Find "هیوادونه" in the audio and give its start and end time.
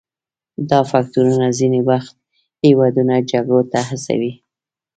2.65-3.13